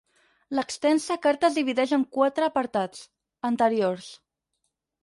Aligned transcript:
L'extensa 0.59 1.17
carta 1.27 1.47
es 1.51 1.59
divideix 1.59 1.93
en 1.99 2.07
quatre 2.17 2.49
apartats: 2.49 3.05
"Anteriors. 3.53 4.11